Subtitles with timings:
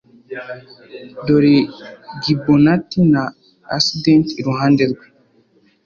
[1.25, 1.57] Dore
[2.21, 3.23] Gui Bonatti na
[3.75, 5.05] Asdent iruhande rwe